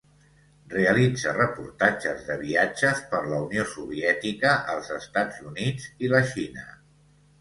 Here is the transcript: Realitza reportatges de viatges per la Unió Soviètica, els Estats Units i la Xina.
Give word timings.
Realitza 0.75 1.33
reportatges 1.35 2.23
de 2.29 2.37
viatges 2.41 3.03
per 3.13 3.21
la 3.33 3.41
Unió 3.49 3.67
Soviètica, 3.77 4.55
els 4.77 4.91
Estats 4.97 5.45
Units 5.51 5.87
i 6.07 6.11
la 6.15 6.27
Xina. 6.33 6.67